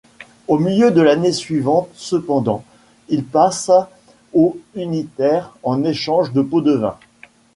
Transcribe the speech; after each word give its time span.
Au 0.47 0.57
milieu 0.57 0.89
de 0.89 0.99
l’année 0.99 1.31
suivante 1.31 1.87
cependant, 1.93 2.63
il 3.07 3.23
passa 3.23 3.91
aux 4.33 4.57
unitaires 4.73 5.55
en 5.61 5.83
échange 5.83 6.33
de 6.33 6.41
pots-de-vin. 6.41 6.97